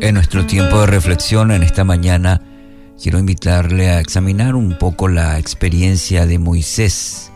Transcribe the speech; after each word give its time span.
En 0.00 0.14
nuestro 0.14 0.46
tiempo 0.46 0.80
de 0.80 0.86
reflexión 0.86 1.50
en 1.50 1.62
esta 1.62 1.84
mañana 1.84 2.40
quiero 3.00 3.18
invitarle 3.18 3.90
a 3.90 4.00
examinar 4.00 4.54
un 4.54 4.78
poco 4.78 5.08
la 5.08 5.38
experiencia 5.38 6.24
de 6.24 6.38
Moisés, 6.38 7.30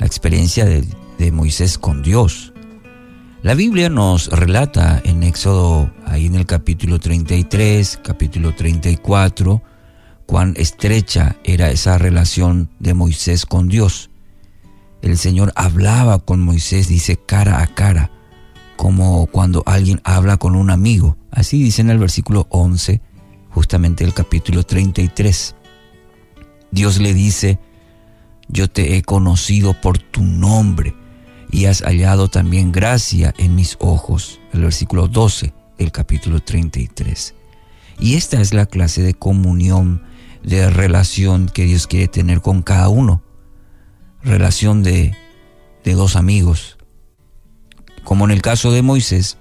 la 0.00 0.06
experiencia 0.06 0.64
de, 0.64 1.30
Moisés 1.30 1.78
con 1.78 2.02
Dios. 2.02 2.52
La 3.42 3.54
Biblia 3.54 3.88
nos 3.90 4.26
relata 4.26 5.00
en 5.04 5.22
Éxodo, 5.22 5.92
ahí 6.04 6.26
en 6.26 6.34
el 6.34 6.46
capítulo 6.46 6.98
33, 6.98 8.00
capítulo 8.02 8.56
34, 8.56 9.62
cuán 10.26 10.54
estrecha 10.56 11.36
era 11.44 11.70
esa 11.70 11.96
relación 11.96 12.70
de 12.80 12.94
Moisés 12.94 13.46
con 13.46 13.68
Dios. 13.68 14.10
El 15.00 15.16
Señor 15.16 15.52
hablaba 15.54 16.18
con 16.18 16.40
Moisés, 16.40 16.88
dice, 16.88 17.16
cara 17.24 17.62
a 17.62 17.68
cara 17.68 18.10
como 18.74 19.26
cuando 19.26 19.62
alguien 19.66 20.00
habla 20.04 20.38
con 20.38 20.56
un 20.56 20.70
amigo. 20.70 21.16
Así 21.30 21.62
dice 21.62 21.82
en 21.82 21.90
el 21.90 21.98
versículo 21.98 22.46
11, 22.50 23.00
justamente 23.50 24.04
el 24.04 24.14
capítulo 24.14 24.64
33. 24.64 25.54
Dios 26.70 27.00
le 27.00 27.14
dice, 27.14 27.58
yo 28.48 28.68
te 28.68 28.96
he 28.96 29.02
conocido 29.02 29.80
por 29.80 29.98
tu 29.98 30.22
nombre 30.22 30.94
y 31.50 31.66
has 31.66 31.82
hallado 31.82 32.28
también 32.28 32.72
gracia 32.72 33.34
en 33.38 33.54
mis 33.54 33.76
ojos. 33.80 34.40
El 34.52 34.62
versículo 34.62 35.08
12, 35.08 35.52
el 35.78 35.92
capítulo 35.92 36.40
33. 36.40 37.34
Y 37.98 38.14
esta 38.14 38.40
es 38.40 38.54
la 38.54 38.66
clase 38.66 39.02
de 39.02 39.14
comunión, 39.14 40.02
de 40.42 40.70
relación 40.70 41.46
que 41.46 41.64
Dios 41.64 41.86
quiere 41.86 42.08
tener 42.08 42.40
con 42.40 42.62
cada 42.62 42.88
uno. 42.88 43.22
Relación 44.22 44.82
de, 44.82 45.14
de 45.84 45.94
dos 45.94 46.16
amigos, 46.16 46.78
como 48.04 48.24
en 48.24 48.30
el 48.32 48.42
caso 48.42 48.70
de 48.70 48.82
Moisés, 48.82 49.38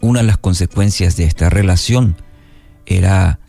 una 0.00 0.20
de 0.20 0.26
las 0.26 0.38
consecuencias 0.38 1.16
de 1.16 1.24
esta 1.24 1.50
relación 1.50 2.16
era 2.86 3.40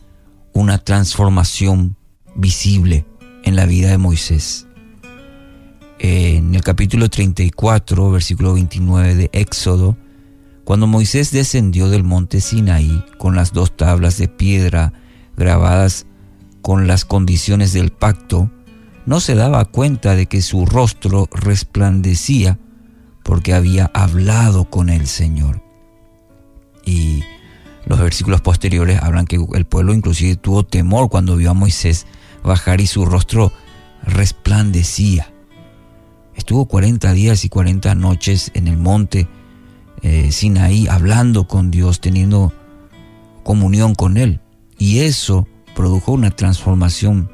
una 0.54 0.78
transformación 0.80 1.96
visible 2.36 3.06
en 3.44 3.56
la 3.56 3.66
vida 3.66 3.90
de 3.90 3.98
Moisés. 3.98 4.68
En 6.00 6.56
el 6.56 6.62
capítulo 6.62 7.10
34, 7.10 8.12
versículo 8.12 8.54
29 8.54 9.16
de 9.16 9.30
Éxodo, 9.34 9.98
cuando 10.64 10.88
Moisés 10.88 11.32
descendió 11.32 11.90
del 11.90 12.04
monte 12.04 12.42
Sinaí 12.42 13.04
con 13.18 13.36
las 13.36 13.54
dos 13.54 13.76
tablas 13.76 14.18
de 14.18 14.28
piedra 14.28 14.94
grabadas 15.36 16.06
con 16.62 16.88
las 16.88 17.06
condiciones 17.06 17.74
del 17.74 17.92
pacto, 17.92 18.52
no 19.06 19.20
se 19.20 19.36
daba 19.36 19.66
cuenta 19.66 20.16
de 20.16 20.28
que 20.28 20.42
su 20.42 20.66
rostro 20.66 21.28
resplandecía 21.32 22.60
porque 23.24 23.54
había 23.54 23.90
hablado 23.94 24.70
con 24.70 24.90
el 24.90 25.08
Señor. 25.08 25.69
Y 26.90 27.24
los 27.86 28.00
versículos 28.00 28.42
posteriores 28.42 29.00
hablan 29.04 29.28
que 29.28 29.38
el 29.54 29.66
pueblo 29.66 29.94
inclusive 29.94 30.38
tuvo 30.38 30.66
temor 30.66 31.10
cuando 31.10 31.36
vio 31.36 31.52
a 31.52 31.54
Moisés 31.54 32.08
bajar 32.44 32.82
y 32.82 32.88
su 32.88 33.06
rostro 33.06 33.52
resplandecía. 34.02 35.32
Estuvo 36.36 36.66
40 36.66 37.14
días 37.14 37.46
y 37.46 37.50
40 37.50 37.94
noches 37.94 38.50
en 38.56 38.68
el 38.68 38.78
monte 38.78 39.28
eh, 40.02 40.32
hablando 40.90 41.48
con 41.48 41.70
Dios, 41.70 42.02
teniendo 42.02 42.54
comunión 43.44 43.94
con 43.94 44.18
Él. 44.18 44.40
Y 44.80 45.02
eso 45.02 45.48
produjo 45.76 46.14
una 46.14 46.32
transformación 46.32 47.30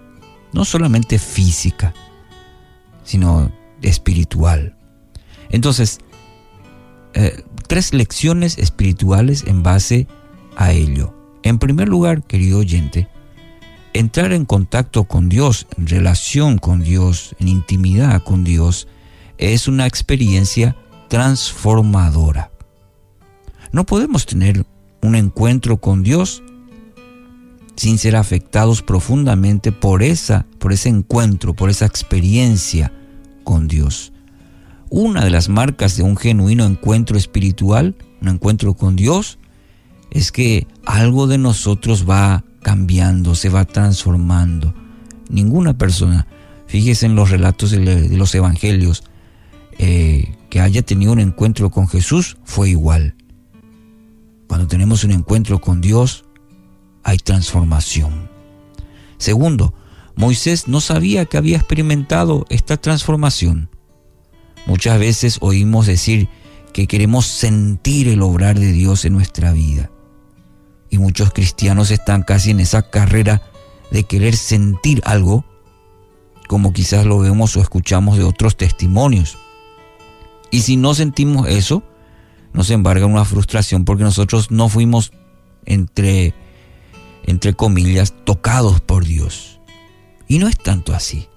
no 0.52 0.66
solamente 0.66 1.18
física, 1.18 1.94
sino 3.06 3.54
espiritual. 3.82 4.76
Entonces, 5.50 6.00
eh, 7.16 7.44
tres 7.68 7.94
lecciones 7.94 8.58
espirituales 8.58 9.46
en 9.48 9.64
base 9.64 10.08
a 10.56 10.72
ello. 10.72 11.16
En 11.44 11.60
primer 11.60 11.90
lugar, 11.90 12.24
querido 12.24 12.60
oyente, 12.60 13.08
entrar 13.94 14.34
en 14.34 14.46
contacto 14.46 15.06
con 15.06 15.30
Dios, 15.30 15.68
en 15.78 15.88
relación 15.88 16.58
con 16.58 16.84
Dios, 16.84 17.36
en 17.40 17.48
intimidad 17.48 18.22
con 18.24 18.44
Dios, 18.44 18.88
es 19.38 19.68
una 19.68 19.88
experiencia 19.88 20.76
transformadora. 21.08 22.52
No 23.72 23.86
podemos 23.86 24.26
tener 24.26 24.66
un 25.02 25.16
encuentro 25.16 25.78
con 25.78 26.04
Dios 26.04 26.44
sin 27.76 27.98
ser 27.98 28.16
afectados 28.16 28.82
profundamente 28.82 29.72
por 29.72 30.02
esa 30.02 30.46
por 30.60 30.74
ese 30.74 30.90
encuentro, 30.90 31.54
por 31.54 31.70
esa 31.70 31.86
experiencia 31.86 32.92
con 33.44 33.68
Dios. 33.68 34.14
Una 34.98 35.26
de 35.26 35.30
las 35.30 35.50
marcas 35.50 35.98
de 35.98 36.04
un 36.04 36.16
genuino 36.16 36.66
encuentro 36.66 37.18
espiritual, 37.18 37.98
un 38.22 38.30
encuentro 38.30 38.76
con 38.76 38.96
Dios, 38.96 39.40
es 40.10 40.32
que 40.32 40.68
algo 40.86 41.28
de 41.28 41.38
nosotros 41.38 42.10
va 42.10 42.46
cambiando, 42.62 43.36
se 43.36 43.50
va 43.50 43.66
transformando. 43.66 44.74
Ninguna 45.28 45.78
persona, 45.78 46.28
fíjese 46.68 47.08
en 47.08 47.16
los 47.16 47.30
relatos 47.30 47.72
de 47.72 48.08
los 48.16 48.34
evangelios, 48.36 49.04
eh, 49.80 50.34
que 50.50 50.62
haya 50.62 50.82
tenido 50.82 51.12
un 51.12 51.20
encuentro 51.20 51.70
con 51.72 51.90
Jesús 51.90 52.38
fue 52.46 52.70
igual. 52.70 53.16
Cuando 54.48 54.66
tenemos 54.66 55.04
un 55.04 55.12
encuentro 55.12 55.60
con 55.60 55.82
Dios, 55.82 56.24
hay 57.04 57.18
transformación. 57.18 58.30
Segundo, 59.18 59.74
Moisés 60.16 60.70
no 60.70 60.80
sabía 60.80 61.26
que 61.26 61.36
había 61.36 61.58
experimentado 61.58 62.46
esta 62.48 62.78
transformación. 62.78 63.75
Muchas 64.66 65.00
veces 65.00 65.38
oímos 65.42 65.86
decir 65.86 66.30
que 66.74 66.88
queremos 66.88 67.26
sentir 67.26 68.08
el 68.08 68.22
obrar 68.22 68.60
de 68.60 68.72
Dios 68.72 69.06
en 69.06 69.14
nuestra 69.14 69.52
vida. 69.52 69.92
Y 70.90 70.98
muchos 70.98 71.32
cristianos 71.32 71.92
están 71.92 72.24
casi 72.24 72.52
en 72.52 72.60
esa 72.60 72.90
carrera 72.90 73.42
de 73.92 74.04
querer 74.04 74.36
sentir 74.36 75.02
algo, 75.06 75.46
como 76.48 76.74
quizás 76.74 77.06
lo 77.06 77.20
vemos 77.20 77.56
o 77.56 77.62
escuchamos 77.62 78.18
de 78.18 78.24
otros 78.24 78.58
testimonios. 78.58 79.38
Y 80.52 80.62
si 80.62 80.78
no 80.78 80.94
sentimos 80.94 81.48
eso, 81.48 81.84
nos 82.54 82.70
embarga 82.70 83.06
una 83.06 83.26
frustración 83.26 83.86
porque 83.86 84.04
nosotros 84.04 84.52
no 84.52 84.70
fuimos 84.70 85.12
entre 85.66 86.34
entre 87.26 87.54
comillas 87.54 88.14
tocados 88.24 88.82
por 88.82 89.06
Dios. 89.06 89.60
Y 90.28 90.40
no 90.40 90.48
es 90.48 90.58
tanto 90.58 90.94
así. 90.94 91.28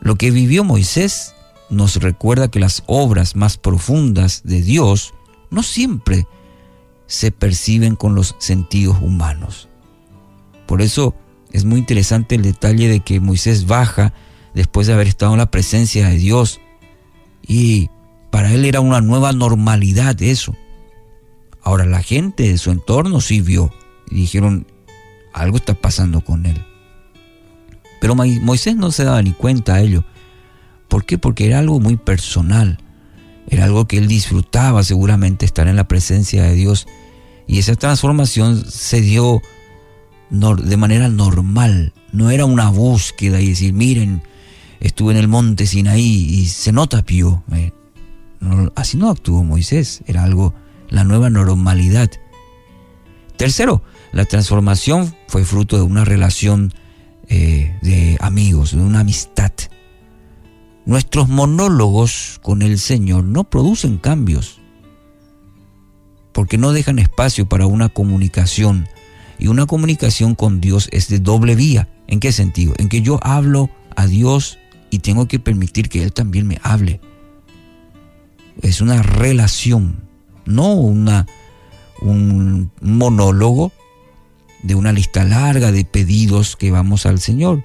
Lo 0.00 0.16
que 0.16 0.30
vivió 0.30 0.64
Moisés 0.64 1.33
nos 1.70 1.96
recuerda 1.96 2.48
que 2.48 2.60
las 2.60 2.82
obras 2.86 3.36
más 3.36 3.56
profundas 3.56 4.42
de 4.44 4.62
Dios 4.62 5.14
no 5.50 5.62
siempre 5.62 6.26
se 7.06 7.30
perciben 7.30 7.96
con 7.96 8.14
los 8.14 8.34
sentidos 8.38 8.98
humanos. 9.00 9.68
Por 10.66 10.82
eso 10.82 11.14
es 11.52 11.64
muy 11.64 11.78
interesante 11.78 12.34
el 12.34 12.42
detalle 12.42 12.88
de 12.88 13.00
que 13.00 13.20
Moisés 13.20 13.66
baja 13.66 14.12
después 14.54 14.86
de 14.86 14.94
haber 14.94 15.08
estado 15.08 15.32
en 15.32 15.38
la 15.38 15.50
presencia 15.50 16.08
de 16.08 16.16
Dios 16.16 16.60
y 17.46 17.90
para 18.30 18.52
él 18.52 18.64
era 18.64 18.80
una 18.80 19.00
nueva 19.00 19.32
normalidad 19.32 20.20
eso. 20.22 20.56
Ahora 21.62 21.86
la 21.86 22.02
gente 22.02 22.48
de 22.48 22.58
su 22.58 22.70
entorno 22.70 23.20
sí 23.20 23.40
vio 23.40 23.72
y 24.10 24.16
dijeron, 24.16 24.66
algo 25.32 25.56
está 25.56 25.74
pasando 25.74 26.20
con 26.20 26.46
él. 26.46 26.64
Pero 28.00 28.14
Moisés 28.14 28.76
no 28.76 28.90
se 28.90 29.04
daba 29.04 29.22
ni 29.22 29.32
cuenta 29.32 29.76
de 29.76 29.84
ello. 29.84 30.04
¿Por 30.94 31.04
qué? 31.04 31.18
Porque 31.18 31.44
era 31.46 31.58
algo 31.58 31.80
muy 31.80 31.96
personal. 31.96 32.78
Era 33.48 33.64
algo 33.64 33.88
que 33.88 33.98
él 33.98 34.06
disfrutaba 34.06 34.84
seguramente 34.84 35.44
estar 35.44 35.66
en 35.66 35.74
la 35.74 35.88
presencia 35.88 36.44
de 36.44 36.54
Dios. 36.54 36.86
Y 37.48 37.58
esa 37.58 37.74
transformación 37.74 38.64
se 38.70 39.00
dio 39.00 39.42
de 40.30 40.76
manera 40.76 41.08
normal. 41.08 41.94
No 42.12 42.30
era 42.30 42.44
una 42.44 42.70
búsqueda 42.70 43.40
y 43.40 43.48
decir, 43.48 43.72
miren, 43.72 44.22
estuve 44.78 45.14
en 45.14 45.18
el 45.18 45.26
monte 45.26 45.66
Sinaí 45.66 46.28
y 46.30 46.46
se 46.46 46.70
nota 46.70 47.02
pío. 47.02 47.42
Eh, 47.50 47.72
así 48.76 48.96
no 48.96 49.10
actuó 49.10 49.42
Moisés. 49.42 50.04
Era 50.06 50.22
algo, 50.22 50.54
la 50.90 51.02
nueva 51.02 51.28
normalidad. 51.28 52.08
Tercero, 53.36 53.82
la 54.12 54.26
transformación 54.26 55.12
fue 55.26 55.44
fruto 55.44 55.74
de 55.74 55.82
una 55.82 56.04
relación 56.04 56.72
eh, 57.26 57.76
de 57.82 58.16
amigos, 58.20 58.76
de 58.76 58.80
una 58.80 59.00
amistad. 59.00 59.50
Nuestros 60.86 61.28
monólogos 61.28 62.38
con 62.42 62.60
el 62.60 62.78
Señor 62.78 63.24
no 63.24 63.44
producen 63.44 63.96
cambios, 63.96 64.60
porque 66.32 66.58
no 66.58 66.72
dejan 66.72 66.98
espacio 66.98 67.48
para 67.48 67.66
una 67.66 67.88
comunicación. 67.88 68.86
Y 69.38 69.48
una 69.48 69.66
comunicación 69.66 70.34
con 70.34 70.60
Dios 70.60 70.88
es 70.92 71.08
de 71.08 71.20
doble 71.20 71.54
vía. 71.54 71.88
¿En 72.06 72.20
qué 72.20 72.32
sentido? 72.32 72.74
En 72.76 72.88
que 72.88 73.00
yo 73.00 73.18
hablo 73.22 73.70
a 73.96 74.06
Dios 74.06 74.58
y 74.90 74.98
tengo 74.98 75.26
que 75.26 75.38
permitir 75.38 75.88
que 75.88 76.02
Él 76.02 76.12
también 76.12 76.46
me 76.46 76.60
hable. 76.62 77.00
Es 78.60 78.80
una 78.80 79.02
relación, 79.02 80.04
no 80.44 80.74
una, 80.74 81.26
un 82.00 82.70
monólogo 82.80 83.72
de 84.62 84.74
una 84.74 84.92
lista 84.92 85.24
larga 85.24 85.72
de 85.72 85.84
pedidos 85.84 86.56
que 86.56 86.70
vamos 86.70 87.06
al 87.06 87.20
Señor 87.20 87.64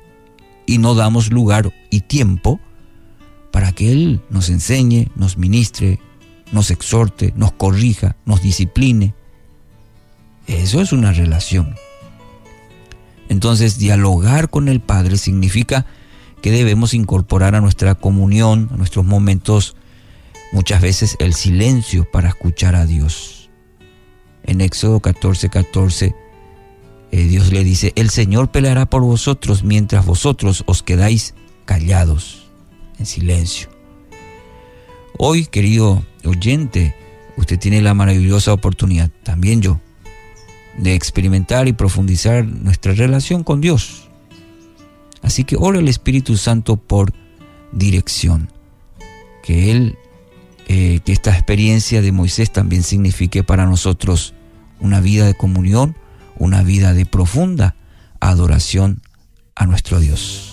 y 0.66 0.78
no 0.78 0.96
damos 0.96 1.32
lugar 1.32 1.74
y 1.90 2.02
tiempo 2.02 2.60
para 3.60 3.74
que 3.74 3.92
Él 3.92 4.22
nos 4.30 4.48
enseñe, 4.48 5.10
nos 5.18 5.38
ministre, 5.38 6.00
nos 6.54 6.72
exhorte, 6.72 7.34
nos 7.36 7.52
corrija, 7.52 8.16
nos 8.24 8.42
discipline. 8.42 9.14
Eso 10.48 10.80
es 10.80 10.94
una 10.94 11.12
relación. 11.12 11.76
Entonces, 13.28 13.78
dialogar 13.78 14.50
con 14.50 14.70
el 14.70 14.80
Padre 14.80 15.18
significa 15.18 15.86
que 16.42 16.52
debemos 16.52 16.94
incorporar 16.94 17.54
a 17.54 17.60
nuestra 17.60 17.96
comunión, 17.96 18.70
a 18.72 18.78
nuestros 18.78 19.06
momentos, 19.06 19.76
muchas 20.54 20.82
veces 20.82 21.18
el 21.20 21.34
silencio 21.34 22.10
para 22.10 22.30
escuchar 22.30 22.76
a 22.76 22.86
Dios. 22.86 23.50
En 24.46 24.62
Éxodo 24.62 25.02
14, 25.02 25.50
14, 25.50 26.16
eh, 27.12 27.24
Dios 27.24 27.52
le 27.52 27.66
dice, 27.66 27.92
el 27.98 28.10
Señor 28.10 28.52
peleará 28.52 28.90
por 28.90 29.02
vosotros 29.02 29.66
mientras 29.66 30.06
vosotros 30.06 30.64
os 30.66 30.82
quedáis 30.82 31.36
callados, 31.66 32.39
en 33.00 33.06
silencio. 33.06 33.70
Hoy, 35.18 35.46
querido 35.46 36.04
oyente, 36.26 36.96
usted 37.38 37.60
tiene 37.60 37.82
la 37.82 37.94
maravillosa 37.94 38.54
oportunidad, 38.54 39.10
también 39.24 39.62
yo, 39.62 39.80
de 40.78 40.94
experimentar 40.94 41.68
y 41.68 41.74
profundizar 41.74 42.46
nuestra 42.46 42.94
relación 42.94 43.44
con 43.44 43.62
Dios. 43.62 44.10
Así 45.22 45.44
que 45.44 45.58
ora 45.58 45.80
al 45.80 45.88
Espíritu 45.88 46.38
Santo 46.38 46.78
por 46.78 47.14
dirección. 47.72 48.52
Que 49.44 49.72
Él, 49.72 49.98
eh, 50.68 51.00
que 51.04 51.12
esta 51.12 51.32
experiencia 51.32 52.02
de 52.02 52.12
Moisés 52.12 52.52
también 52.52 52.84
signifique 52.84 53.44
para 53.44 53.66
nosotros 53.66 54.34
una 54.80 55.02
vida 55.02 55.26
de 55.26 55.34
comunión, 55.34 55.96
una 56.38 56.64
vida 56.64 56.94
de 56.94 57.06
profunda 57.06 57.76
adoración 58.20 59.02
a 59.56 59.66
nuestro 59.66 60.00
Dios. 60.00 60.49